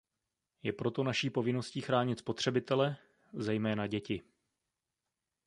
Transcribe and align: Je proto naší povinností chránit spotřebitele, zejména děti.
Je 0.63 0.73
proto 0.73 1.03
naší 1.03 1.29
povinností 1.29 1.81
chránit 1.81 2.19
spotřebitele, 2.19 2.97
zejména 3.33 3.87
děti. 3.87 4.23